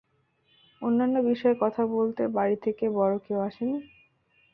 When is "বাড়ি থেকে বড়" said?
2.35-3.15